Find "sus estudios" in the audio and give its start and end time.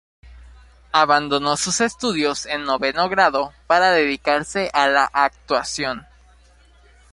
1.57-2.47